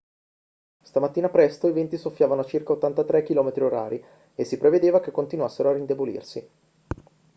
stamattina 0.81 1.29
presto 1.29 1.67
i 1.67 1.73
venti 1.73 1.95
soffiavano 1.95 2.41
a 2.41 2.45
circa 2.45 2.71
83 2.73 3.21
km/h 3.21 4.01
e 4.33 4.43
si 4.45 4.57
prevedeva 4.57 4.99
che 4.99 5.11
continuassero 5.11 5.69
a 5.69 5.75
indebolirsi 5.77 6.49